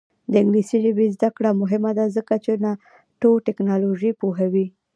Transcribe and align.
د 0.31 0.33
انګلیسي 0.43 0.77
ژبې 0.85 1.05
زده 1.15 1.29
کړه 1.37 1.49
مهمه 1.61 1.91
ده 1.97 2.05
ځکه 2.15 2.33
چې 2.43 2.51
نانوټیکنالوژي 2.65 4.11
پوهوي. 4.19 4.65